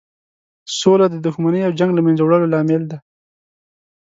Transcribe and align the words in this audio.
سوله 0.77 1.05
د 1.09 1.15
دښمنۍ 1.25 1.61
او 1.67 1.71
جنګ 1.79 1.91
له 1.95 2.01
مینځه 2.05 2.23
وړلو 2.23 2.51
لامل 2.53 2.83
دی. 2.91 2.97